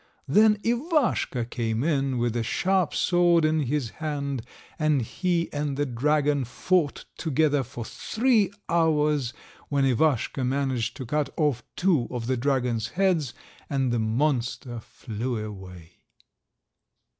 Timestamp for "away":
15.37-15.91